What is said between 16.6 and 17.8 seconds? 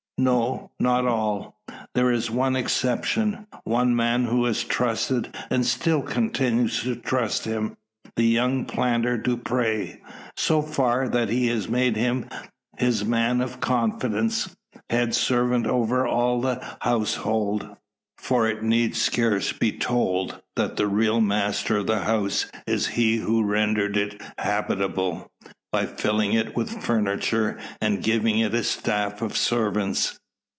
household.